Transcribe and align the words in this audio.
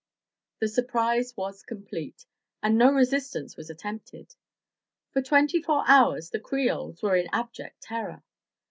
The 0.57 0.67
surprise 0.67 1.37
was 1.37 1.61
complete, 1.61 2.25
and 2.63 2.75
no 2.75 2.91
resistance 2.91 3.55
was 3.55 3.69
attempted. 3.69 4.33
For 5.11 5.21
twenty 5.21 5.61
four 5.61 5.83
hours 5.87 6.31
the 6.31 6.39
Creoles 6.39 7.03
were 7.03 7.15
in 7.15 7.29
abject 7.31 7.81
terror. 7.81 8.23